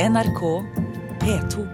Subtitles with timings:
[0.00, 0.64] NRK
[1.20, 1.66] P2.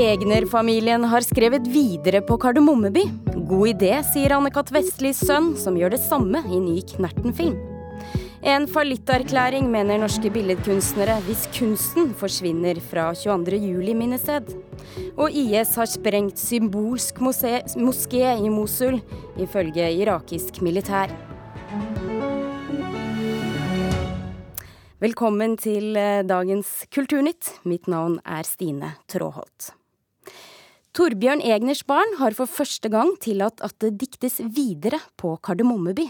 [0.00, 3.04] Egner-familien har skrevet videre på Kardemommeby.
[3.36, 4.72] God idé, sier Anne-Kat.
[4.72, 7.71] Vestlis sønn, som gjør det samme i ny Knerten-film.
[8.42, 14.48] En fallitterklæring, mener norske billedkunstnere, hvis kunsten forsvinner fra 22.07-minnested.
[15.14, 18.98] Og IS har sprengt symbolsk moské i Mosul,
[19.38, 21.14] ifølge irakisk militær.
[24.98, 27.60] Velkommen til eh, dagens Kulturnytt.
[27.62, 29.70] Mitt navn er Stine Tråholt.
[30.98, 36.08] Torbjørn Egners barn har for første gang tillatt at det diktes videre på Kardemommeby.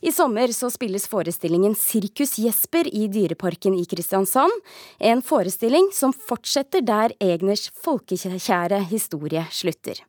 [0.00, 4.52] I sommer så spilles forestillingen Sirkus Jesper i Dyreparken i Kristiansand.
[4.98, 10.02] En forestilling som fortsetter der Egners folkekjære historie slutter.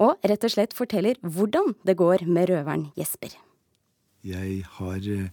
[0.00, 3.32] Og rett og slett forteller hvordan det går med røveren Jesper.
[4.26, 5.30] Jeg har eh,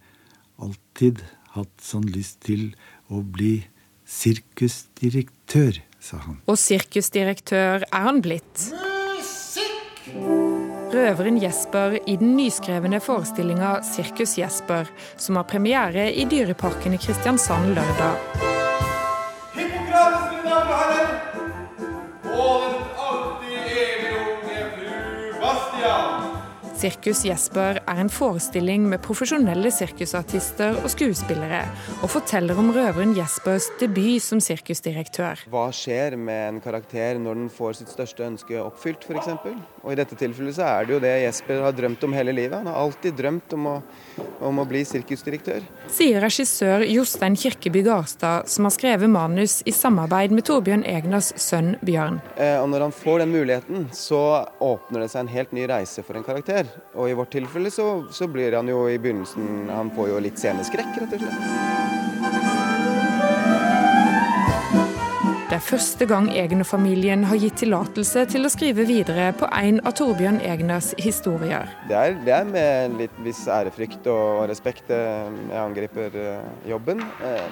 [0.64, 1.24] alltid
[1.58, 2.70] hatt sånn lyst til
[3.12, 3.60] å bli
[4.08, 6.40] sirkusdirektør sa han.
[6.48, 8.70] Og sirkusdirektør er han blitt.
[10.88, 17.76] Røveren Jesper i den nyskrevne forestillinga 'Sirkus Jesper', som har premiere i Dyreparken i Kristiansand
[17.76, 18.57] lørdag.
[26.78, 31.64] Sirkus Jesper er en forestilling med profesjonelle sirkusartister og skuespillere,
[32.06, 35.42] og forteller om røveren Jespers debut som sirkusdirektør.
[35.50, 39.56] Hva skjer med en karakter når den får sitt største ønske oppfylt, f.eks.?
[39.82, 42.60] Og i dette tilfellet så er det jo det Jesper har drømt om hele livet.
[42.60, 43.76] Han har alltid drømt om å,
[44.46, 45.66] om å bli sirkusdirektør.
[45.98, 51.74] Sier regissør Jostein Kirkeby Garstad, som har skrevet manus i samarbeid med Torbjørn Egners sønn
[51.82, 52.22] Bjørn.
[52.38, 54.22] Eh, og når han får den muligheten, så
[54.62, 56.67] åpner det seg en helt ny reise for en karakter.
[56.96, 60.42] Og i vårt tilfelle så, så blir han jo i begynnelsen Han får jo litt
[60.42, 62.48] sceneskrekk, rett og slett.
[65.48, 69.94] Det er første gang Egner-familien har gitt tillatelse til å skrive videre på en av
[69.96, 71.72] Torbjørn Egners historier.
[71.88, 77.00] Det er, det er med litt viss ærefrykt og respekt jeg angriper eh, jobben.
[77.24, 77.48] Eh,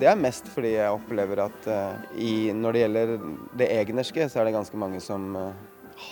[0.00, 3.14] det er mest fordi jeg opplever at eh, i, når det gjelder
[3.60, 5.36] det egnerske, så er det ganske mange som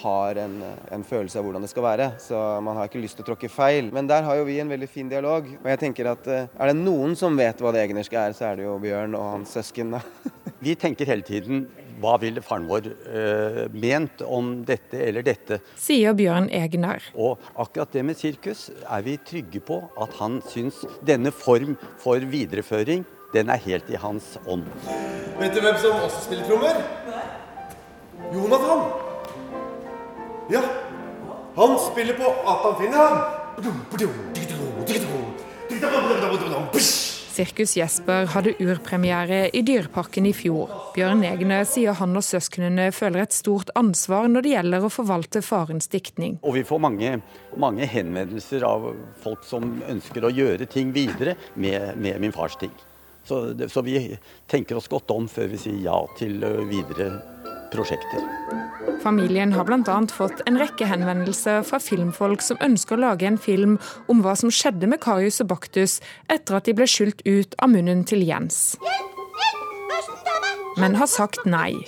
[0.03, 0.57] har en,
[0.93, 2.09] en, følelse av hvordan det skal være.
[2.23, 3.91] Så man har ikke lyst til å tråkke feil.
[3.95, 5.49] Men der har jo vi en veldig fin dialog.
[5.59, 8.51] Og jeg tenker at eh, er det noen som vet hva det egnerske er, så
[8.51, 9.97] er det jo Bjørn og hans søsken.
[10.67, 11.67] vi tenker hele tiden
[12.03, 15.61] hva ville faren vår uh, ment om dette eller dette?
[15.79, 17.05] Sier Bjørn Egner.
[17.15, 22.23] Og akkurat det med sirkus er vi trygge på at han syns denne form for
[22.33, 24.67] videreføring, den er helt i hans ånd.
[25.39, 26.83] Vet du hvem som også spiller trommer?
[28.33, 29.12] Jonathan!
[30.51, 30.63] Ja,
[31.55, 33.21] han spiller på Atan Finland.
[37.33, 40.73] Sirkus Jesper hadde urpremiere i Dyreparken i fjor.
[40.97, 45.45] Bjørn Egne sier han og søsknene føler et stort ansvar når det gjelder å forvalte
[45.47, 46.37] farens diktning.
[46.43, 47.15] Og vi får mange,
[47.57, 48.91] mange henvendelser av
[49.23, 52.75] folk som ønsker å gjøre ting videre med, med min fars ting.
[53.25, 54.19] Så, så, vi
[54.51, 57.13] tenker oss godt om før vi sier ja til videre
[57.73, 58.23] prosjekter.
[59.03, 59.99] Familien har bl.a.
[60.13, 63.79] fått en rekke henvendelser fra filmfolk som ønsker å lage en film
[64.13, 65.99] om hva som skjedde med Karius og Baktus
[66.31, 68.77] etter at de ble skylt ut av munnen til Jens.
[70.79, 71.83] Men har sagt nei.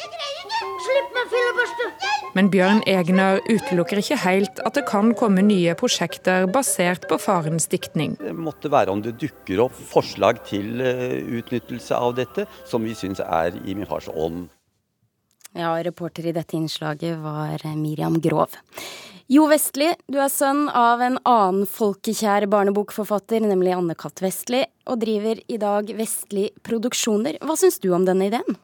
[2.35, 7.69] Men Bjørn Egner utelukker ikke helt at det kan komme nye prosjekter basert på farens
[7.71, 8.17] diktning.
[8.19, 12.97] Det måtte være om det dukker opp forslag til eh, utnyttelse av dette som vi
[12.99, 14.49] syns er i min fars ånd.
[15.55, 18.57] Ja, reporter i dette innslaget var Miriam Grov.
[19.31, 24.21] Jo Vestli, du er sønn av en annen folkekjær barnebokforfatter, nemlig Anne-Kat.
[24.21, 27.39] Vestli, og driver i dag Vestli Produksjoner.
[27.41, 28.59] Hva syns du om denne ideen?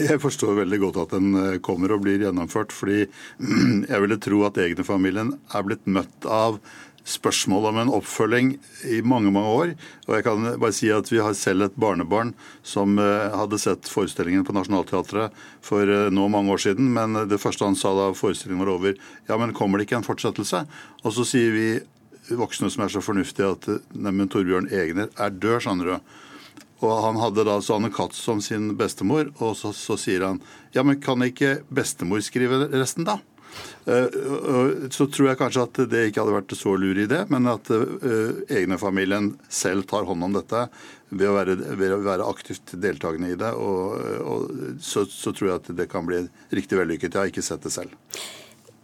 [0.00, 3.02] Jeg forstår veldig godt at den eh, kommer og blir gjennomført, fordi
[3.90, 6.60] jeg ville tro at egne familien er blitt møtt av
[7.08, 8.52] spørsmål om en oppfølging
[8.90, 9.72] i mange mange år.
[10.08, 13.88] Og jeg kan bare si at Vi har selv et barnebarn som eh, hadde sett
[13.88, 15.32] forestillingen på Nationaltheatret
[15.62, 16.92] for eh, nå mange år siden.
[16.92, 18.94] Men det første han sa da forestillingen var over,
[19.28, 20.64] ja, men kommer det ikke en fortsettelse?
[21.04, 21.68] Og så sier vi
[22.36, 25.96] voksne som er så fornuftige at neimen Torbjørn Egner er død, skjønner du.
[26.80, 30.40] Og Han hadde da Anne Katz som sin bestemor, og så, så sier han
[30.72, 33.18] ja, men kan ikke bestemor skrive resten, da?
[33.90, 34.18] Eh,
[34.92, 37.70] så tror jeg kanskje at det ikke hadde vært så lur idé, men at
[38.50, 40.66] egnefamilien selv tar hånd om dette
[41.10, 43.50] ved å være, ved å være aktivt deltakende i det.
[43.58, 46.22] Og, og så, så, tror jeg at det kan bli
[46.54, 47.14] riktig vellykket.
[47.14, 47.96] Jeg har ikke sett det selv.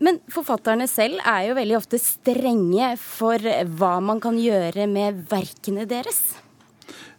[0.02, 3.40] Men forfatterne selv er jo veldig ofte strenge for
[3.78, 6.20] hva man kan gjøre med verkene deres.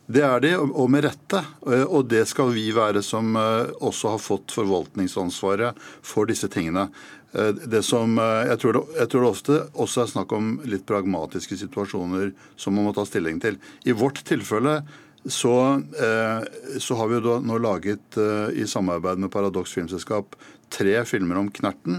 [0.07, 1.41] Det er de, og med rette.
[1.67, 5.75] Og det skal vi være som eh, også har fått forvaltningsansvaret
[6.05, 6.85] for disse tingene.
[7.33, 10.53] Eh, det som, eh, jeg, tror det, jeg tror det ofte også er snakk om
[10.63, 13.59] litt pragmatiske situasjoner som man må ta stilling til.
[13.83, 14.79] I vårt tilfelle
[15.27, 15.51] så,
[16.79, 18.15] så har vi jo nå laget,
[18.55, 20.37] i samarbeid med Paradox Filmselskap,
[20.71, 21.97] tre filmer om Knerten.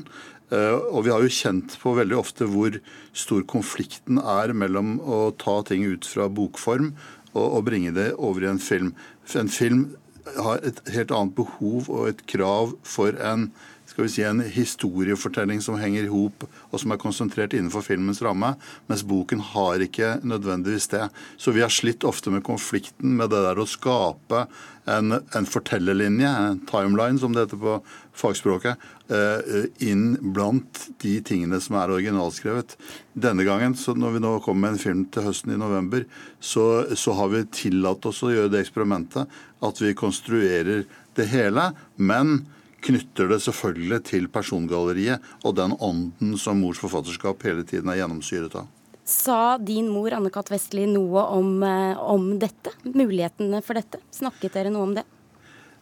[0.48, 2.78] Og vi har jo kjent på veldig ofte hvor
[3.12, 6.94] stor konflikten er mellom å ta ting ut fra bokform
[7.38, 8.92] og, bringe det over i en film.
[9.38, 9.88] En film
[10.36, 13.48] har et helt annet behov og et krav for en
[13.98, 18.20] skal vi si, en historiefortelling som henger i hop, og som er konsentrert innenfor filmens
[18.22, 18.52] ramme,
[18.86, 21.08] mens boken har ikke nødvendigvis det.
[21.34, 24.44] Så vi har slitt ofte med konflikten med det der å skape
[24.86, 27.72] en, en fortellerlinje, en timeline som det heter på
[28.20, 32.76] fagspråket, eh, inn blant de tingene som er originalskrevet.
[33.18, 36.06] Denne gangen, når vi nå kommer med en film til høsten i november,
[36.38, 39.26] så, så har vi tillatt oss å gjøre det eksperimentet
[39.58, 40.86] at vi konstruerer
[41.18, 41.72] det hele.
[41.96, 42.46] men
[42.84, 48.58] knytter det selvfølgelig til persongalleriet og den ånden som mors forfatterskap hele tiden er gjennomsyret
[48.60, 48.68] av.
[49.08, 50.50] Sa din mor Anne-Kat.
[50.52, 52.74] Vestli noe om, eh, om, dette?
[52.84, 54.02] Mulighetene for dette?
[54.12, 55.04] Snakket dere noe om det?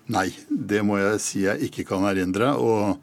[0.07, 2.53] Nei, det må jeg si jeg ikke kan erindre.
[2.55, 3.01] Og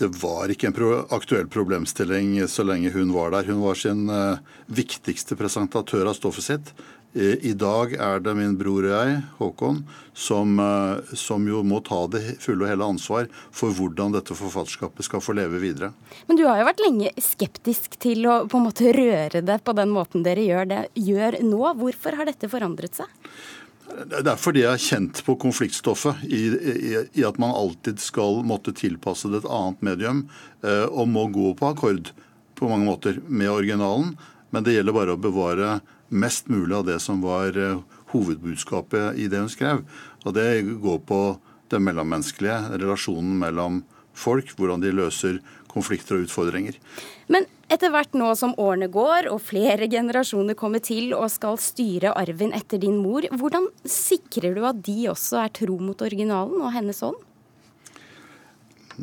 [0.00, 3.50] det var ikke en pro aktuell problemstilling så lenge hun var der.
[3.52, 4.40] Hun var sin uh,
[4.72, 6.72] viktigste presentatør av stoffet sitt.
[7.12, 9.80] I dag er det min bror og jeg, Håkon,
[10.14, 15.08] som, eh, som, jo må ta det fulle og hele ansvar for hvordan dette forfatterskapet
[15.08, 15.90] skal få leve videre.
[16.28, 19.74] Men du har jo vært lenge skeptisk til å på en måte røre det på
[19.74, 21.64] den måten dere gjør det gjør nå.
[21.82, 23.10] Hvorfor har dette forandret seg?
[23.90, 28.44] Det er fordi jeg er kjent på konfliktstoffet i, i, i, at man alltid skal
[28.46, 30.28] måtte tilpasse det et annet medium,
[30.62, 32.12] eh, og må gå på akkord
[32.54, 34.14] på mange måter med originalen.
[34.50, 35.78] Men det gjelder bare å bevare
[36.10, 37.78] mest mulig av det som var eh,
[38.14, 39.84] hovedbudskapet i det hun skrev.
[40.26, 40.50] Og det
[40.82, 41.22] går på
[41.70, 43.82] den mellommenneskelige relasjonen mellom
[44.16, 45.38] folk, hvordan de løser
[45.70, 46.76] konflikter og utfordringer.
[47.30, 52.10] Men etter hvert nå som årene går og flere generasjoner kommer til og skal styre
[52.18, 56.74] arven etter din mor, hvordan sikrer du at de også er tro mot originalen og
[56.74, 57.20] hennes ånd?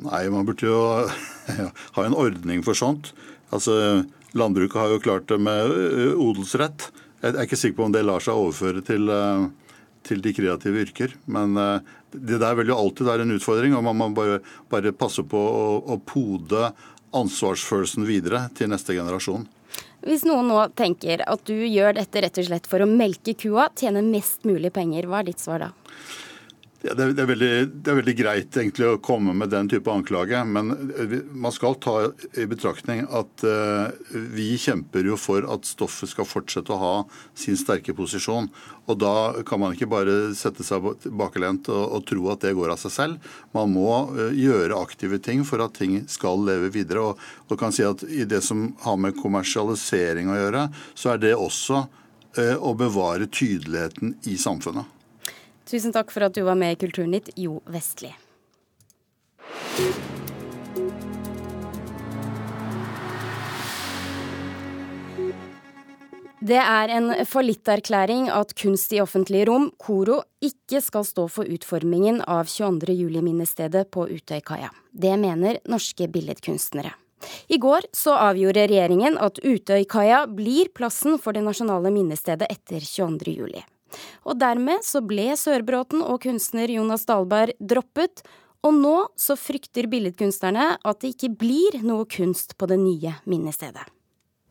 [0.03, 0.81] Nei, man burde jo
[1.95, 3.13] ha en ordning for sånt.
[3.55, 4.03] Altså,
[4.35, 5.71] Landbruket har jo klart det med
[6.19, 6.89] odelsrett.
[7.21, 9.07] Jeg er ikke sikker på om det lar seg overføre til,
[10.05, 11.15] til de kreative yrker.
[11.31, 11.55] Men
[12.11, 15.39] det der vil jo alltid være en utfordring, og man må bare, bare passe på
[15.39, 16.69] å, å pode
[17.15, 19.47] ansvarsfølelsen videre til neste generasjon.
[20.05, 23.67] Hvis noen nå tenker at du gjør dette rett og slett for å melke kua,
[23.75, 25.71] tjene mest mulig penger, hva er ditt svar da?
[26.81, 30.43] Ja, det, er, veldig, det, er veldig, greit egentlig å komme med den type anklage,
[30.45, 31.95] men eh, man skal ta
[32.37, 36.91] i betraktning at uh, vi kjemper jo for at stoffet skal fortsette å ha
[37.33, 38.51] sin sterke posisjon.
[38.85, 39.13] Og da
[39.49, 40.85] kan man ikke bare sette seg
[41.17, 43.31] bakelent og, og tro at det går av seg selv.
[43.57, 47.07] Man må uh, gjøre aktive ting for at ting skal leve videre.
[47.09, 51.25] Og, og kan si at i det som har med kommersialisering å gjøre, så er
[51.25, 51.87] det også
[52.37, 54.96] å bevare tydeligheten i samfunnet.
[55.67, 58.13] Tusen takk for at du var med i Kulturnytt, Jo Vestli.
[66.47, 72.21] Det er en fallitterklæring at kunst i offentlige rom, KORO, ikke skal stå for utformingen
[72.23, 72.93] av 22.
[72.93, 74.69] juli-minnestedet på Utøykaia.
[74.93, 76.93] Det mener norske billedkunstnere.
[77.51, 83.33] I går så avgjorde regjeringen at Utøykaia blir plassen for det nasjonale minnestedet etter 22.
[83.33, 83.65] juli.
[84.27, 88.23] Og dermed så ble Sørbråten og kunstner Jonas Dahlberg droppet,
[88.65, 93.85] og nå så frykter billedkunstnerne at det ikke blir noe kunst på det nye minnestedet.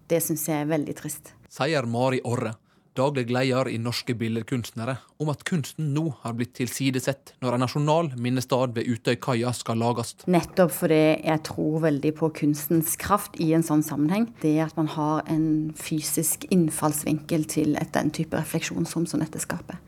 [0.06, 1.32] Det syns jeg er veldig trist.
[1.50, 2.54] Sier Mari Orre,
[2.96, 8.10] daglig leder i Norske Billedkunstnere, om at kunsten nå har blitt tilsidesett når en nasjonal
[8.20, 10.14] minnestad ved Utøykaia skal lages.
[10.26, 14.30] Nettopp fordi jeg tror veldig på kunstens kraft i en sånn sammenheng.
[14.42, 15.46] Det at man har en
[15.78, 19.80] fysisk innfallsvinkel til et, den type refleksjonsrom som dette skaper.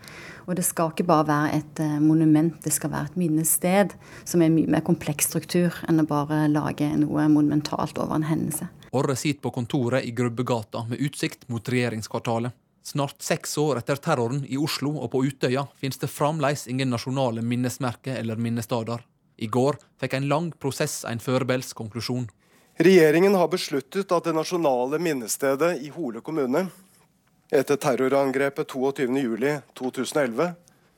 [0.48, 3.92] Og det skal ikke bare være et eh, monument, det skal være et minnested
[4.24, 8.70] som er mye mer kompleks struktur enn å bare lage noe monumentalt over en hendelse.
[8.96, 12.56] Orre sitter på kontoret i Grubbegata med utsikt mot regjeringskvartalet.
[12.88, 17.42] Snart seks år etter terroren i Oslo og på Utøya finnes det fremdeles ingen nasjonale
[17.45, 19.02] minnesmerker eller minnestader.
[19.37, 22.30] I går fikk en lang prosess en foreløpig konklusjon.
[22.80, 26.64] Regjeringen har besluttet at det nasjonale minnestedet i Hole kommune
[27.52, 30.49] etter terrorangrepet 22.07.2011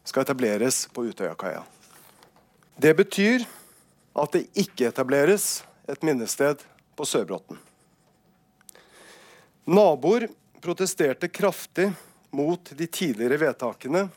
[0.07, 1.65] skal etableres på Utøyakaia.
[2.79, 3.49] Det betyr
[4.15, 6.63] at det ikke etableres et minnested
[6.95, 7.59] på Sørbråten.
[9.67, 11.91] Naboer protesterte kraftig
[12.31, 14.09] mot de tidligere vedtakene.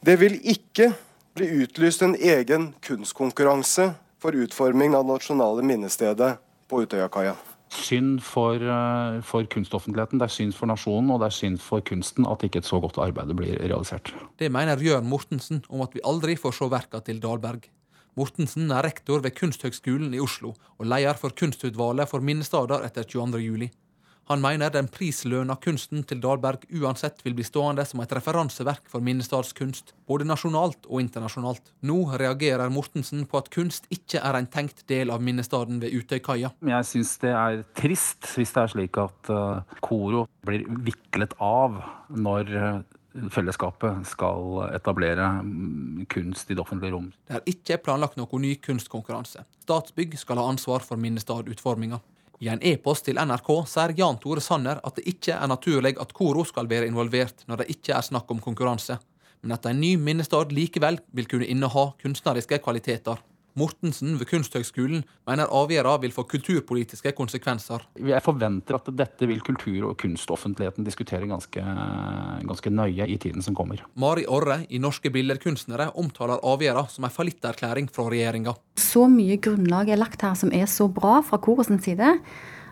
[0.00, 0.90] Det vil ikke
[1.36, 6.34] bli utlyst en egen kunstkonkurranse for utforming av nasjonale minnestedet
[6.68, 7.36] på Utøyakaia.
[7.70, 11.80] Synd for, eh, for, kunstoffentligheten, det er synd for nasjonen og det er synd for
[11.80, 14.12] kunsten at ikke et så godt arbeid blir realisert.
[14.38, 17.68] Det mener Jørn Mortensen om at vi aldri får se verka til Dahlberg.
[18.18, 23.70] Mortensen er rektor ved Kunsthøgskolen i Oslo og leder for kunstutvalget for minnestader etter 22.07.
[24.30, 29.02] Han mener den prislønna kunsten til Dahlberg uansett vil bli stående som et referanseverk for
[29.02, 31.72] minnestadskunst, både nasjonalt og internasjonalt.
[31.90, 36.52] Nå reagerer Mortensen på at kunst ikke er en tenkt del av minnestaden ved Utøykaia.
[36.62, 41.82] Jeg syns det er trist hvis det er slik at uh, Koro blir viklet av
[42.14, 42.70] når uh,
[43.34, 47.10] fellesskapet skal etablere mm, kunst i det offentlige rom.
[47.26, 49.42] Det er ikke planlagt noen ny kunstkonkurranse.
[49.66, 51.98] Statsbygg skal ha ansvar for minnestadutforminga.
[52.40, 56.14] I en e-post til NRK sier Jan Tore Sanner at det ikke er naturlig at
[56.16, 58.96] Koro skal være involvert når det ikke er snakk om konkurranse,
[59.44, 63.20] men at en ny minnestad likevel vil kunne inneha kunstneriske kvaliteter.
[63.58, 67.86] Mortensen ved Kunsthøgskolen mener avgjørelsen vil få kulturpolitiske konsekvenser.
[67.98, 71.64] Jeg forventer at dette vil kultur- og kunstoffentligheten diskutere ganske,
[72.46, 73.82] ganske, nøye i tiden som kommer.
[73.94, 78.54] Mari Orre i Norske billedkunstnere omtaler avgjørelsen som en fallitterklæring fra regjeringa.
[78.78, 82.16] Så mye grunnlag er lagt her som er så bra fra korets side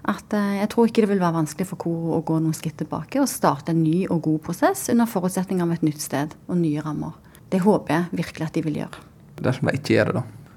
[0.09, 2.79] at eh, jeg tror ikke det vil være vanskelig for koret å gå noen skritt
[2.81, 6.61] tilbake og starte en ny og god prosess under forutsetning av et nytt sted og
[6.61, 7.17] nye rammer.
[7.51, 9.07] Det håper jeg virkelig at de vil gjøre.
[9.39, 10.48] Dersom de ikke gjør det, da?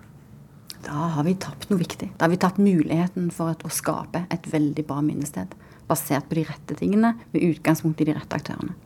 [0.86, 2.12] Da har vi tapt noe viktig.
[2.18, 5.54] Da har vi tatt muligheten for å skape et veldig bra minnested.
[5.90, 8.78] Basert på de rette tingene, med utgangspunkt i de rette aktørene.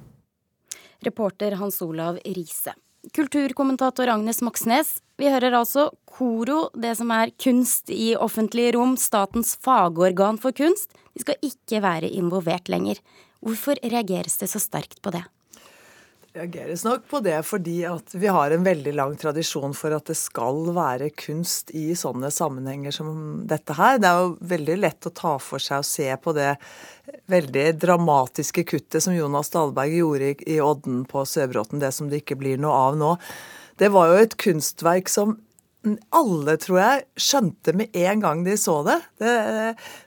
[1.05, 2.73] Reporter Hans Olav Riise.
[3.13, 9.53] Kulturkommentator Agnes Moxnes, vi hører altså KORO, det som er kunst i offentlige rom, statens
[9.61, 12.97] fagorgan for kunst, de skal ikke være involvert lenger.
[13.45, 15.21] Hvorfor reageres det så sterkt på det?
[16.35, 20.17] Reageres nok på det fordi at vi har en veldig lang tradisjon for at det
[20.19, 23.09] skal være kunst i sånne sammenhenger som
[23.47, 23.99] dette her.
[24.01, 26.51] Det er jo veldig lett å ta for seg og se på det
[27.31, 32.39] veldig dramatiske kuttet som Jonas Dahlberg gjorde i Odden på Søbråten, det som det ikke
[32.41, 33.15] blir noe av nå.
[33.79, 35.37] Det var jo et kunstverk som
[36.15, 38.97] alle, tror jeg, skjønte med en gang de så det.
[39.21, 39.33] Det,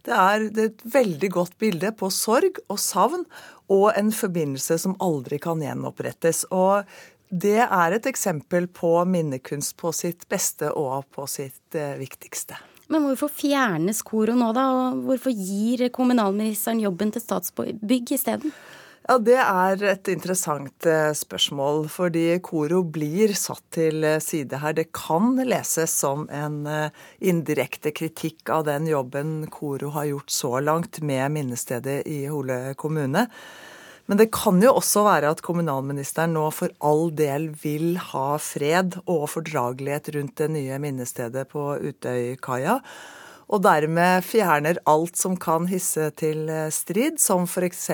[0.08, 3.22] det, er, et veldig godt bilde på sorg og savn,
[3.68, 6.46] og en forbindelse som aldri kan gjenopprettes.
[6.54, 6.88] Og
[7.28, 12.56] det er et eksempel på minnekunst på sitt beste og på sitt eh, viktigste.
[12.88, 14.64] Men hvorfor fjernes koret nå, da?
[14.72, 18.54] Og hvorfor gir kommunalministeren jobben til Statsbygg isteden?
[19.08, 24.74] Ja, Det er et interessant eh, spørsmål, fordi Koro blir satt til eh, side her.
[24.76, 26.92] Det kan leses som en eh,
[27.24, 33.24] indirekte kritikk av den jobben Koro har gjort så langt med minnestedet i Hole kommune.
[34.12, 39.00] Men det kan jo også være at kommunalministeren nå for all del vil ha fred
[39.06, 42.82] og fordragelighet rundt det nye minnestedet på Utøykaia
[43.48, 47.88] og dermed fjerner alt som kan hisse til eh, strid, som f.eks.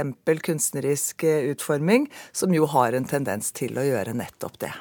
[0.44, 4.72] kunstnerisk eh, utforming, som jo har en tendens til å gjøre nettopp det.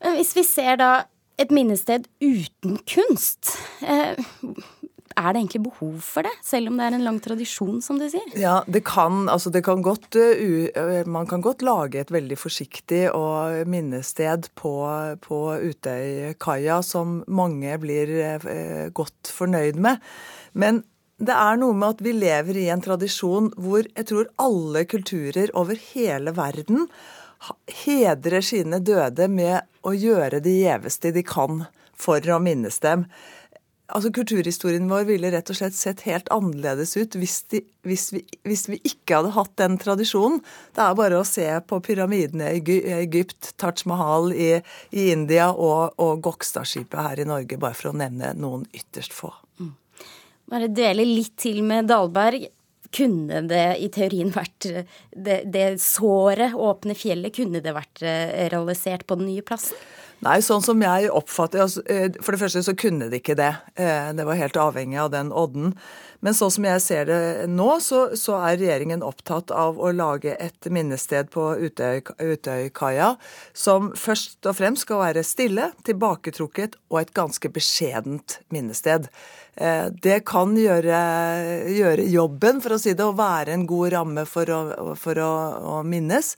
[0.00, 0.92] Hvis vi ser da
[1.40, 4.16] et minnested uten kunst, eh,
[5.18, 8.06] er det egentlig behov for det, selv om det er en lang tradisjon, som du
[8.10, 8.26] sier?
[8.38, 13.08] Ja, det kan, altså det kan godt, uh, Man kan godt lage et veldig forsiktig
[13.16, 14.74] og minnested på,
[15.24, 15.40] på
[15.70, 18.14] Utøykaia som mange blir
[18.44, 20.00] uh, godt fornøyd med.
[20.52, 20.84] Men
[21.20, 25.52] det er noe med at vi lever i en tradisjon hvor jeg tror alle kulturer
[25.58, 26.86] over hele verden
[27.84, 31.64] hedrer sine døde med å gjøre det gjeveste de kan
[32.00, 33.06] for å minnes dem
[33.94, 38.22] altså Kulturhistorien vår ville rett og slett sett helt annerledes ut hvis, de, hvis, vi,
[38.48, 40.40] hvis, vi, ikke hadde hatt den tradisjonen.
[40.76, 44.52] Det er bare å se på pyramidene i Egypt, Taj Mahal i,
[44.90, 49.32] i India og, og Gokstadskipet her i Norge, bare for å nevne noen ytterst få.
[49.60, 49.74] Mm.
[50.50, 52.48] Bare dele litt til med Dahlberg.
[52.90, 59.06] Kunne det i teorien vært det, det såre åpne fjellet, kunne det vært eh, realisert
[59.06, 59.78] på den nye plassen?
[60.20, 63.54] Nei, sånn som jeg oppfatter altså, eh, For det første så kunne de ikke det.
[63.80, 65.72] Eh, det var helt avhengig av den odden.
[66.20, 70.34] Men sånn som jeg ser det nå, så, så er regjeringen opptatt av å lage
[70.36, 73.14] et minnested på Utøykaia
[73.56, 79.08] som først og fremst skal være stille, tilbaketrukket og et ganske beskjedent minnested.
[79.56, 81.00] Eh, det kan gjøre,
[81.72, 84.60] gjøre, jobben, for å si det, å være en god ramme for å,
[85.00, 85.30] for å,
[85.78, 86.34] å minnes.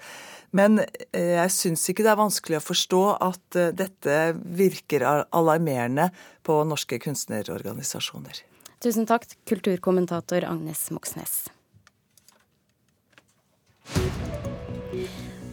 [0.52, 6.10] Men eh, jeg syns ikke det er vanskelig å forstå at eh, dette virker alarmerende
[6.44, 8.44] på norske kunstnerorganisasjoner.
[8.82, 11.44] Tusen takk, kulturkommentator Agnes Moxnes.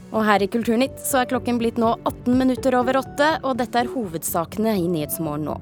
[0.09, 3.83] Og her i Kulturnytt så er klokken blitt nå 18 minutter over åtte, og dette
[3.83, 5.57] er hovedsakene i Nyhetsmorgen nå.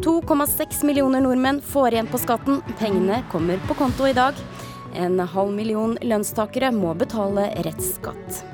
[0.00, 2.62] 2,6 millioner nordmenn får igjen på skatten.
[2.80, 4.40] Pengene kommer på konto i dag.
[4.94, 8.44] En halv million lønnstakere må betale rettsskatt.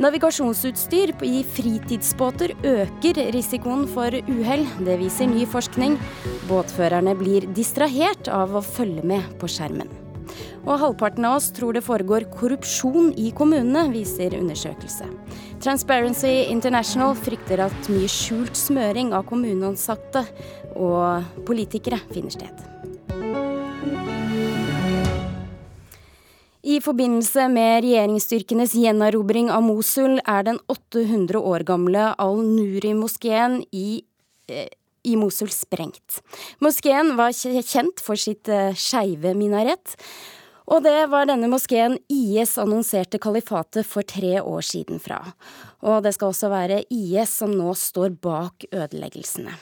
[0.00, 4.64] Navigasjonsutstyr i fritidsbåter øker risikoen for uhell.
[4.80, 5.98] Det viser ny forskning.
[6.48, 9.90] Båtførerne blir distrahert av å følge med på skjermen.
[10.64, 15.08] Og halvparten av oss tror det foregår korrupsjon i kommunene, viser undersøkelse.
[15.60, 20.24] Transparency International frykter at mye skjult smøring av kommuneansatte
[20.76, 22.66] og politikere finner sted.
[26.60, 34.02] I forbindelse med regjeringsstyrkenes gjenerobring av Mosul er den 800 år gamle Al-Nuri-moskeen i,
[34.46, 34.68] eh,
[35.02, 36.20] i Mosul sprengt.
[36.60, 39.96] Moskeen var kjent for sitt eh, skeive minarett,
[40.68, 45.32] og det var denne moskeen IS annonserte kalifatet for tre år siden fra.
[45.80, 49.56] Og det skal også være IS som nå står bak ødeleggelsene.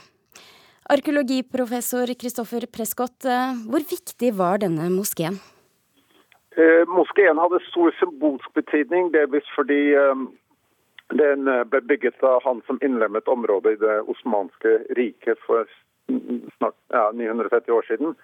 [0.90, 5.38] Arkeologiprofessor Kristoffer Prescott, eh, hvor viktig var denne moskeen?
[6.59, 10.23] Eh, moskeen hadde stor symbolsk betydning, delvis fordi eh,
[11.21, 15.71] den eh, ble bygget av han som innlemmet området i det osmanske riket for
[16.57, 18.17] snart ja, 930 år siden.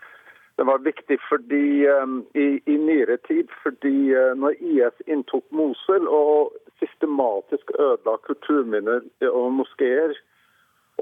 [0.59, 6.55] Den var viktig fordi, um, i, i, nyere tid fordi når IS inntok Mosul og
[6.79, 10.14] systematisk ødela kulturminner og moskeer,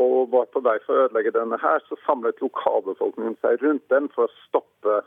[0.01, 4.09] og var på vei for å ødelegge denne her, så samlet lokalbefolkningen seg rundt den
[4.17, 5.03] for å stoppe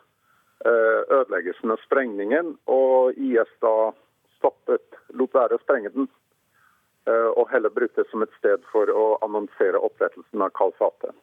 [0.65, 2.55] ødeleggelsen og sprengningen.
[2.71, 3.91] Og IS da
[4.37, 6.07] stoppet, lot være å sprenge den,
[7.09, 11.15] uh, og heller brukte det som et sted for å annonsere opprettelsen av kalfatet.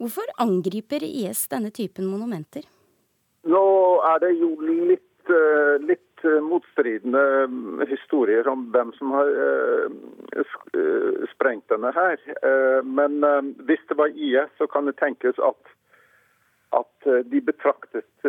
[0.00, 2.64] Hvorfor angriper IS denne typen monumenter?
[3.44, 3.64] Nå
[4.08, 11.26] er det jo litt, eh, litt eh, motstridende mm, historier om hvem som har eh,
[11.34, 12.16] sprengt denne her.
[12.84, 13.20] Men
[13.68, 15.72] hvis det var IS, så kan det tenkes at,
[17.00, 18.26] at de betraktet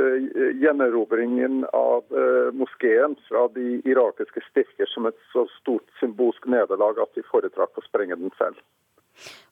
[0.62, 2.08] gjenerobringen av
[2.56, 7.84] moskeen fra de irakiske styrker som et så stort symbolsk nederlag at de foretrakk å
[7.90, 8.60] sprenge den selv.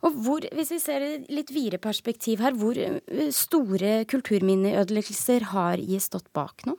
[0.08, 5.82] Og hvor, hvis vi ser et litt videre perspektiv her, hvor eh, store kulturminneødeleggelser har
[5.82, 6.78] IS stått bak nå?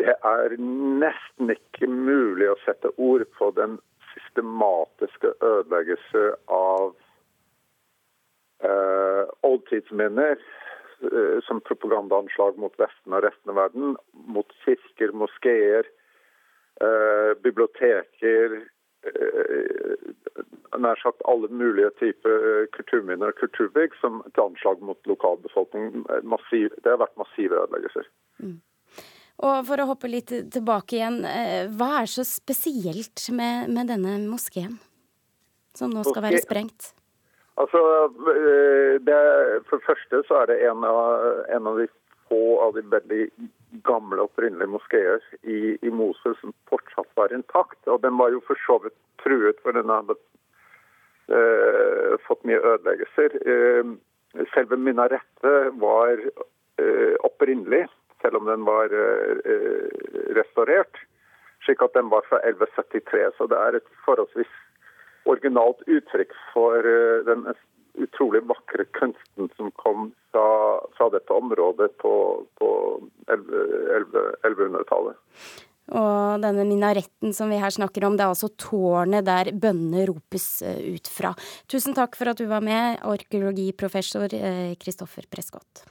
[0.00, 3.78] Det er nesten ikke mulig å sette ord på den
[4.14, 6.24] systematiske ødeleggelse
[6.56, 6.96] av
[8.64, 15.88] eh, oldtidsminner eh, som propagandaanslag mot Vesten og resten av verden, mot kirker, moskeer,
[16.80, 18.60] eh, biblioteker,
[19.00, 19.96] Eh,
[20.76, 26.04] nær sagt alle mulige typer eh, kulturminner og kulturbygg som et anslag mot lokalbefolkningen.
[26.28, 28.10] Massiv, det har vært massive ødeleggelser.
[28.44, 28.58] Mm.
[29.40, 34.18] Og For å hoppe litt tilbake igjen, eh, hva er så spesielt med, med denne
[34.28, 34.76] moskeen,
[35.72, 36.92] som nå skal være sprengt?
[37.60, 37.80] Altså,
[39.04, 39.16] det,
[39.68, 41.86] For det første så er det en av, en av de
[42.30, 43.24] få av de veldig
[43.86, 47.80] gamle, opprinnelige moskeer i, i, Mosul som fortsatt var intakt.
[47.86, 50.16] Og den var jo for så vidt truet, for den hadde
[51.34, 53.36] uh, fått mye ødeleggelser.
[53.46, 53.96] Uh,
[54.54, 57.86] selve minarettet var uh, opprinnelig,
[58.22, 58.92] selv om den var
[60.36, 60.98] restaurert,
[61.64, 63.30] slik at den var fra 1173.
[63.38, 64.50] Så det er et forholdsvis
[65.28, 66.86] originalt uttrykk for
[67.26, 67.44] den
[68.00, 72.12] utrolig vakre kunsten som kom fra, fra dette området på,
[72.58, 72.68] på
[73.28, 75.16] 1100-tallet.
[75.90, 80.62] Og denne minaretten som vi her snakker om, det er altså tårnet der bønnene ropes
[80.62, 81.32] eh, ut fra.
[81.70, 84.30] Tusen takk for at du var med, arkeologiprofessor
[84.78, 85.82] Kristoffer eh, Prescott.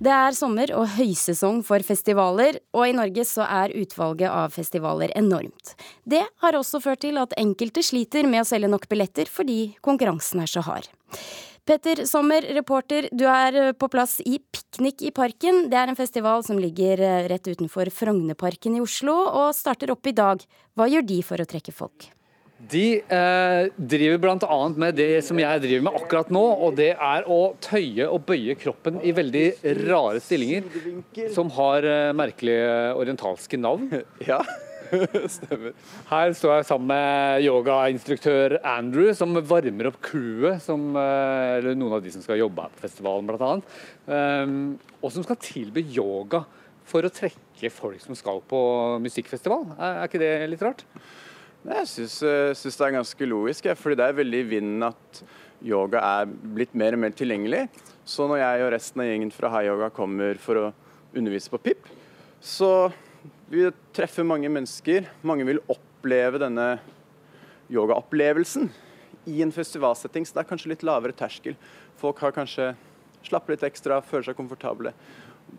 [0.00, 5.12] Det er sommer og høysesong for festivaler, og i Norge så er utvalget av festivaler
[5.18, 5.74] enormt.
[6.04, 10.42] Det har også ført til at enkelte sliter med å selge nok billetter fordi konkurransen
[10.44, 10.90] er så hard.
[11.68, 15.68] Petter Sommer, reporter, du er på plass i Piknik i parken.
[15.70, 20.16] Det er en festival som ligger rett utenfor Frognerparken i Oslo, og starter opp i
[20.16, 20.42] dag.
[20.74, 22.08] Hva gjør de for å trekke folk?
[22.68, 24.56] De eh, driver bl.a.
[24.76, 28.56] med det som jeg driver med akkurat nå, og det er å tøye og bøye
[28.60, 29.44] kroppen i veldig
[29.86, 30.66] rare stillinger
[31.32, 33.88] som har eh, merkelige orientalske navn.
[34.30, 34.42] Ja,
[35.38, 35.72] stemmer.
[36.10, 41.96] Her står jeg sammen med yogainstruktør Andrew, som varmer opp crewet, som, eh, eller noen
[41.96, 43.54] av de som skal jobbe her på festivalen bl.a.,
[44.10, 44.58] um,
[45.00, 46.42] og som skal tilby yoga
[46.90, 48.60] for å trekke folk som skal på
[49.00, 49.64] musikkfestival.
[49.78, 50.84] Er, er ikke det litt rart?
[51.60, 55.22] Jeg syns, eh, det er ganske logisk, fordi det er veldig i vinden at
[55.60, 57.68] yoga er blitt mer og mer tilgjengelig.
[58.08, 60.72] Så når jeg og resten av gjengen fra High Yoga kommer for å
[61.12, 61.84] undervise på PIP,
[62.40, 62.90] så
[63.50, 65.04] vi treffe mange mennesker.
[65.20, 66.80] Mange vil oppleve denne
[67.68, 68.70] yogaopplevelsen
[69.28, 71.58] i en festivalsetting, så det er kanskje litt lavere terskel.
[72.00, 72.72] Folk har kanskje
[73.20, 74.94] slappet litt ekstra, føler seg komfortable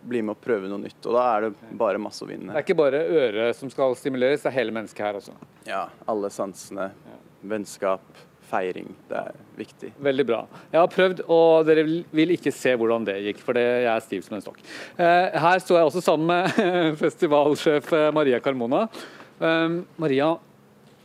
[0.08, 1.00] bli med å prøve noe nytt.
[1.06, 2.50] Og da er det bare masse å vinne.
[2.50, 5.34] Det er ikke bare øret som skal stimuleres, det er hele mennesket her også.
[5.68, 6.90] Ja, alle sansene.
[7.42, 8.04] Vennskap,
[8.52, 8.92] feiring.
[9.08, 9.92] Det er viktig.
[10.02, 10.42] Veldig bra.
[10.72, 14.04] Jeg har prøvd, og dere vil ikke se hvordan det gikk, for det, jeg er
[14.04, 14.62] stiv som en stokk.
[14.96, 18.86] Eh, her står jeg også sammen med festivalsjef eh, Maria Carmona.
[19.40, 20.32] Eh, Maria,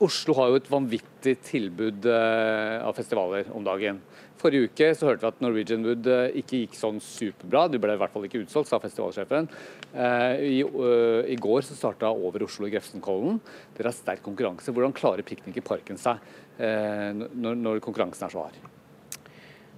[0.03, 3.97] Oslo har jo et vanvittig tilbud av festivaler om dagen.
[4.37, 7.65] Forrige uke så hørte vi at Norwegian Wood eh, ikke gikk sånn superbra.
[7.71, 9.49] Du ble i hvert fall ikke utsolgt, sa festivalsjefen.
[9.93, 13.41] Eh, I, eh, i går så starta Over Oslo i Grefsenkollen.
[13.77, 14.73] Dere har sterk konkurranse.
[14.73, 16.21] Hvordan klarer Piknik i Parken seg
[16.57, 18.76] når, når konkurransen er så hard?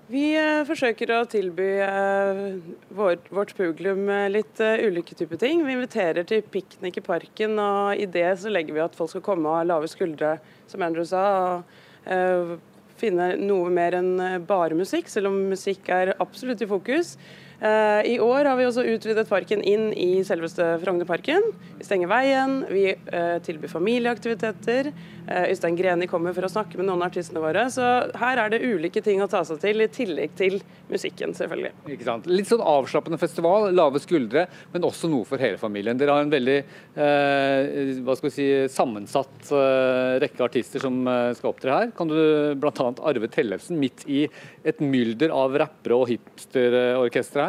[0.09, 0.23] Vi
[0.65, 1.67] forsøker å tilby
[2.97, 5.61] vårt publikum litt ulike typer ting.
[5.67, 9.25] Vi inviterer til piknik i parken, og i det så legger vi at folk skal
[9.27, 10.39] komme og ha lave skuldre,
[10.71, 11.27] som Andrew sa.
[12.09, 12.57] og
[12.99, 17.15] finne noe mer enn eh, bare musikk, selv om musikk er absolutt i fokus.
[17.59, 21.43] Eh, I år har vi også utvidet parken inn i selveste Frognerparken.
[21.79, 24.93] Vi stenger veien, vi eh, tilbyr familieaktiviteter.
[25.29, 27.67] Øystein Greni kommer for å snakke med noen av artistene våre.
[27.69, 27.83] Så
[28.17, 30.55] her er det ulike ting å ta seg til, i tillegg til
[30.89, 31.73] musikken, selvfølgelig.
[31.93, 32.29] Ikke sant.
[32.31, 35.99] Litt sånn avslappende festival, lave skuldre, men også noe for hele familien.
[35.99, 41.03] Dere har en veldig eh, hva skal vi si, sammensatt eh, rekke artister som
[41.37, 41.93] skal opptre her.
[41.97, 42.17] Kan du
[42.57, 42.89] bl.a.
[43.11, 44.23] Arve Tellefsen midt i
[44.65, 47.48] et mylder av rappere og hipsterorkestre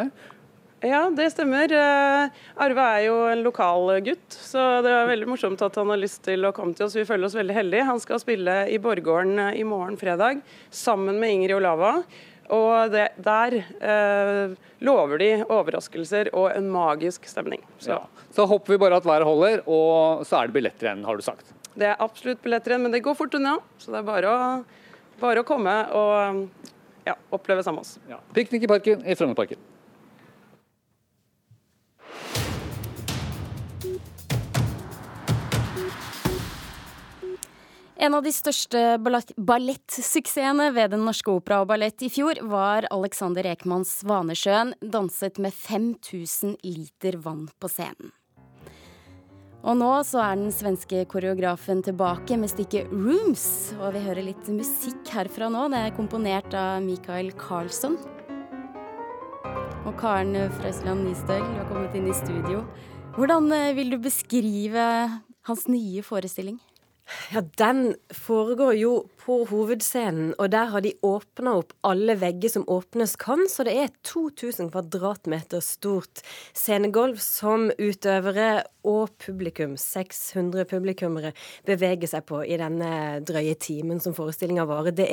[0.81, 1.69] Ja, det stemmer.
[1.69, 5.99] Eh, Arve er jo en lokal gutt, så det er veldig morsomt at han har
[6.01, 6.95] lyst til å komme til oss.
[6.97, 7.85] Vi føler oss veldig heldige.
[7.85, 10.41] Han skal spille i Borggården eh, i morgen fredag
[10.73, 11.99] sammen med Ingrid Olava.
[12.51, 17.61] Og det, der eh, lover de overraskelser og en magisk stemning.
[17.77, 17.93] Så.
[17.93, 18.25] Ja.
[18.33, 21.23] så håper vi bare at været holder, og så er det billetter igjen, har du
[21.29, 21.53] sagt.
[21.77, 23.59] Det er absolutt billetter igjen, men det går fort unna.
[23.77, 24.49] Så det er bare å,
[25.21, 26.65] bare å komme og
[27.05, 27.99] ja, oppleve sammen med oss.
[28.09, 28.17] Ja.
[28.33, 29.61] Piknik i parken i Frognerparken.
[38.01, 43.45] En av de største ballettsuksessene ved Den norske opera og ballett i fjor var Alexander
[43.45, 48.09] Ekmans 'Svanesjøen', danset med 5000 liter vann på scenen.
[49.61, 53.77] Og nå så er den svenske koreografen tilbake med stykket 'Rooms'.
[53.77, 55.69] Og vi hører litt musikk herfra nå.
[55.69, 57.99] Det er komponert av Michael Carlsson.
[59.85, 62.65] Og Karen Frøsland Nystøl, du har kommet inn i studio.
[63.13, 64.89] Hvordan eh, vil du beskrive
[65.45, 66.57] hans nye forestilling?
[67.31, 72.65] Ja, Den foregår jo på hovedscenen, og der har de åpna opp alle vegger som
[72.71, 73.43] åpnes kan.
[73.49, 76.23] Så det er 2000 kvadratmeter stort
[76.57, 81.33] scenegulv som utøvere og publikum, 600 publikummere,
[81.67, 84.95] beveger seg på i denne drøye timen som forestillinga varer.
[84.95, 85.09] Det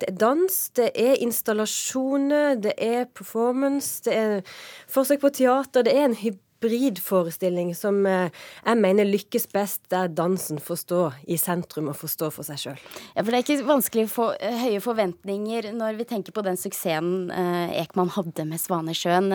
[0.00, 4.40] det er dans, det er installasjoner, det er performance, det er
[4.88, 8.30] forsøk på teater, det er en hybrid hybridforestilling som eh,
[8.62, 12.62] jeg mener lykkes best der dansen får stå i sentrum og får stå for seg
[12.62, 12.80] sjøl.
[13.16, 16.46] Ja, for det er ikke vanskelig å få eh, høye forventninger når vi tenker på
[16.46, 19.30] den suksessen eh, Ekman hadde med Svanesjøen.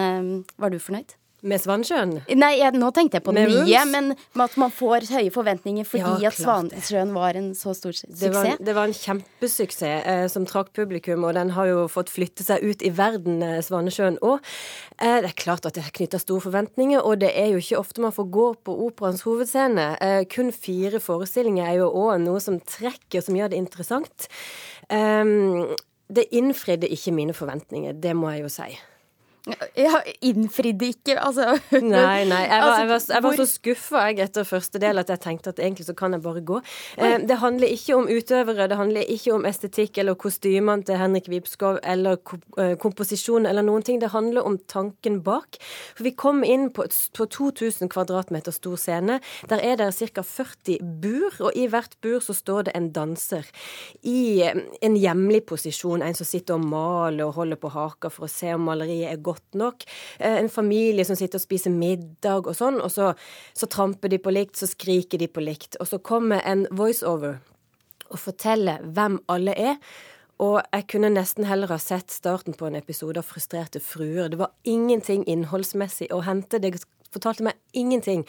[0.58, 1.18] Var du fornøyd?
[1.46, 2.16] Med Svansjøen?
[2.34, 4.08] Nei, jeg, nå tenkte jeg på det nye, men
[4.42, 8.18] at man får høye forventninger fordi ja, at Svansjøen var en så stor suksess.
[8.24, 12.10] Det var, det var en kjempesuksess eh, som trakk publikum, og den har jo fått
[12.10, 14.42] flytte seg ut i verden, eh, Svanesjøen òg.
[14.98, 17.84] Eh, det er klart at det er knytta store forventninger, og det er jo ikke
[17.84, 19.88] ofte man får gå på operaens hovedscene.
[20.02, 24.26] Eh, kun fire forestillinger er jo òg noe som trekker, som gjør det interessant.
[24.90, 25.24] Eh,
[26.10, 28.72] det innfridde ikke mine forventninger, det må jeg jo si.
[29.78, 31.56] Ja, innfridde ikke, altså.
[31.72, 32.42] Nei, nei.
[32.48, 35.62] Jeg var, jeg var, jeg var så skuffa etter første del at jeg tenkte at
[35.62, 36.60] egentlig så kan jeg bare gå.
[36.98, 41.30] Eh, det handler ikke om utøvere, det handler ikke om estetikk eller kostymene til Henrik
[41.32, 42.20] Vipskov eller
[42.60, 44.02] eh, komposisjon eller noen ting.
[44.04, 45.60] Det handler om tanken bak.
[45.96, 49.20] For vi kom inn på, på 2000 kvadratmeter stor scene.
[49.52, 50.26] Der er det ca.
[50.28, 53.48] 40 bur, og i hvert bur så står det en danser
[54.04, 56.04] i eh, en hjemlig posisjon.
[56.04, 59.24] En som sitter og maler og holder på haka for å se om maleriet er
[59.24, 59.86] godt godt nok.
[60.20, 63.14] Eh, en familie som sitter og spiser middag og sånn, og så,
[63.54, 65.80] så tramper de på likt, så skriker de på likt.
[65.80, 67.40] Og så kommer en voiceover
[68.08, 69.82] og forteller hvem alle er.
[70.40, 74.30] Og jeg kunne nesten heller ha sett starten på en episode av Frustrerte fruer.
[74.30, 76.60] Det var ingenting innholdsmessig å hente.
[76.62, 76.76] Det
[77.10, 78.22] fortalte meg ingenting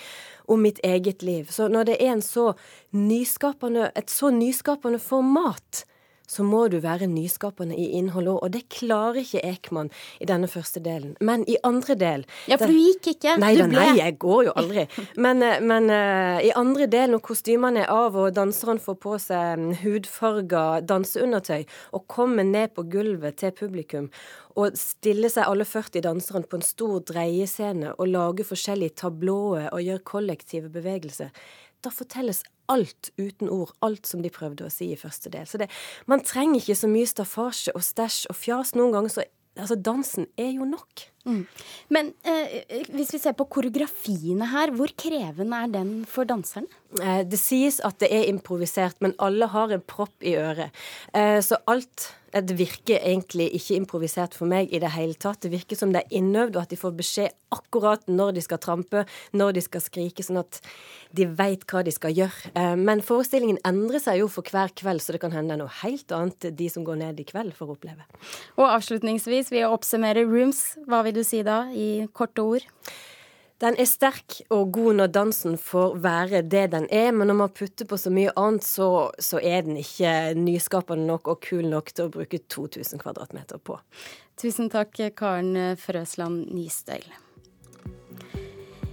[0.49, 1.51] om mitt eget liv.
[1.53, 2.55] Så når det er en så
[2.97, 5.85] nyskapende, et så nyskapende format,
[6.29, 8.39] så må du være nyskapende i innhold òg.
[8.45, 11.15] Og det klarer ikke Ekman i denne første delen.
[11.25, 13.37] Men i andre del Ja, for du gikk ikke.
[13.41, 14.87] Nei, du da, nei, jeg går jo aldri.
[15.17, 19.15] Men, eh, men uh, i andre del, når kostymene er av og danseren får på
[19.23, 21.65] seg mm, hudfarga danseundertøy
[21.97, 24.11] og kommer ned på gulvet til publikum
[24.59, 29.85] og stiller seg alle 40 danserne på en stor dreiescene og lager forskjellige tablåer og
[29.85, 31.31] gjør kollektive bevegelser
[31.85, 35.49] da fortelles alt uten ord, alt som de prøvde å si i første del.
[35.49, 35.71] Så det,
[36.11, 38.77] man trenger ikke så mye staffasje og stæsj og fjas.
[38.79, 39.29] Noen ganger så
[39.59, 41.03] Altså, dansen er jo nok.
[41.27, 41.41] Mm.
[41.91, 46.71] Men eh, hvis vi ser på koreografiene her, hvor krevende er den for danserne?
[47.03, 50.71] Eh, det sies at det er improvisert, men alle har en propp i øret.
[51.11, 55.41] Eh, så alt det virker egentlig ikke improvisert for meg i det hele tatt.
[55.43, 58.61] Det virker som det er innøvd, og at de får beskjed akkurat når de skal
[58.61, 60.61] trampe, når de skal skrike, sånn at
[61.17, 62.53] de veit hva de skal gjøre.
[62.53, 66.13] Eh, men forestillingen endrer seg jo for hver kveld, så det kan hende noe helt
[66.15, 68.09] annet de som går ned i kveld, får oppleve.
[68.61, 72.69] Og avslutningsvis, ved å oppsummere Rooms, hva vil du si da, i korte ord?
[73.59, 77.51] Den er sterk og god når dansen får være det den er, men når man
[77.51, 81.91] putter på så mye annet, så, så er den ikke nyskapende nok og kul nok
[81.91, 83.81] til å bruke 2000 kvadratmeter på.
[84.39, 87.11] Tusen takk, Karen Frøsland Nystøyl.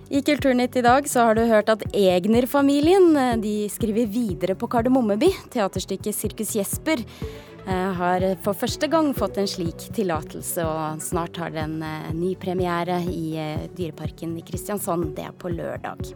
[0.10, 5.30] I Kulturnytt i dag så har du hørt at Egner-familien de skriver videre på Kardemommeby,
[5.54, 11.54] teaterstykket Sirkus Jesper Eh, har for første gang fått en slik tillatelse, og snart har
[11.56, 15.16] den eh, ny premiere i eh, Dyreparken i Kristiansand.
[15.18, 16.14] Det er på lørdag.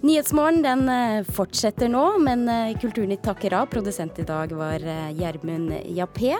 [0.00, 0.88] Nyhetsmorgen
[1.36, 2.46] fortsetter nå, men
[2.80, 3.66] Kulturnytt takker av.
[3.68, 4.80] Produsent i dag var
[5.12, 6.38] Gjermund Jappé.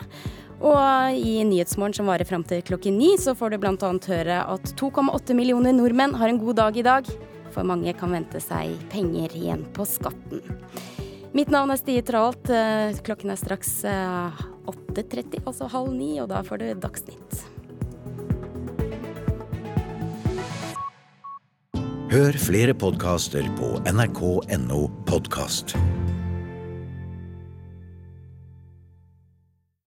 [0.60, 3.92] Og i Nyhetsmorgen som varer fram til klokken ni, så får du bl.a.
[4.12, 7.12] høre at 2,8 millioner nordmenn har en god dag i dag.
[7.54, 10.44] For mange kan vente seg penger igjen på skatten.
[11.32, 12.50] Mitt navn er Stie Tralt.
[12.50, 17.44] Eh, klokken er straks 8.30, eh, altså halv ni, og da får du Dagsnytt.
[22.10, 25.76] Hør flere podkaster på nrk.no podkast.